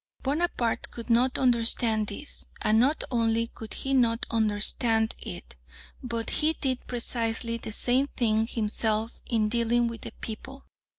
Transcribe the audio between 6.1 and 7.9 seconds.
he did precisely the